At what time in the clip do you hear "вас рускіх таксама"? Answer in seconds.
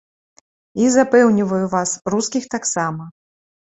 1.77-3.03